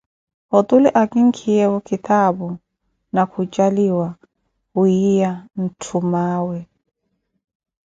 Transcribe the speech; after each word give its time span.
Othule 0.57 0.89
akinkiyeeyo 1.01 1.79
kithaapu, 1.87 2.47
na 3.13 3.23
ku 3.31 3.39
kijaaliwa 3.53 4.07
wiiya 4.79 5.31
nthuume 5.63 6.19
awe. 6.37 6.59